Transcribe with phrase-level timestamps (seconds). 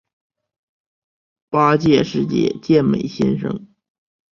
[1.49, 3.67] 八届世界健美先生。